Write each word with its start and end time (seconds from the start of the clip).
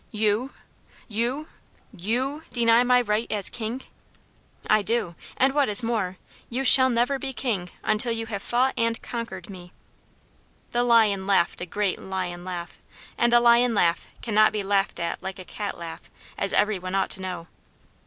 "You 0.09 0.51
you 1.07 1.47
YOU 1.95 2.41
deny 2.51 2.83
my 2.83 3.01
right 3.01 3.31
as 3.31 3.51
King?" 3.51 3.83
"I 4.67 4.81
do, 4.81 5.13
and, 5.37 5.53
what 5.53 5.69
is 5.69 5.83
more, 5.83 6.17
you 6.49 6.63
shall 6.63 6.89
never 6.89 7.19
be 7.19 7.33
King 7.33 7.69
until 7.83 8.11
you 8.11 8.25
have 8.25 8.41
fought 8.41 8.73
and 8.75 8.99
conquered 9.03 9.47
me." 9.47 9.73
The 10.71 10.83
Lion 10.83 11.27
laughed 11.27 11.61
a 11.61 11.67
great 11.67 12.01
lion 12.01 12.43
laugh, 12.43 12.79
and 13.15 13.31
a 13.31 13.39
lion 13.39 13.75
laugh 13.75 14.07
cannot 14.23 14.51
be 14.51 14.63
laughed 14.63 14.99
at 14.99 15.21
like 15.21 15.37
a 15.37 15.45
cat 15.45 15.77
laugh, 15.77 16.09
as 16.35 16.51
everyone 16.51 16.95
ought 16.95 17.11
to 17.11 17.21
know. 17.21 17.47